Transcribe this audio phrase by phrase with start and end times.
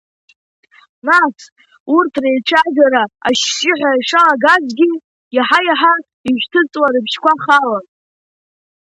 [1.07, 1.37] Нас,
[1.95, 4.89] урҭ реицәажәара ашьшьыҳәа ишалагазгьы,
[5.35, 5.93] иаҳа-иаҳа
[6.29, 7.85] ишьҭыҵуа рыбжьқәа халон…